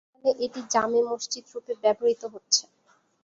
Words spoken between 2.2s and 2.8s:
হচ্ছে।